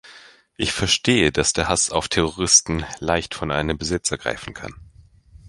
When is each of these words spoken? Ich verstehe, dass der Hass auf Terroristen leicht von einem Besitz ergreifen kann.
Ich 0.57 0.71
verstehe, 0.71 1.31
dass 1.31 1.53
der 1.53 1.67
Hass 1.67 1.91
auf 1.91 2.07
Terroristen 2.09 2.83
leicht 2.97 3.35
von 3.35 3.51
einem 3.51 3.77
Besitz 3.77 4.09
ergreifen 4.09 4.55
kann. 4.55 4.73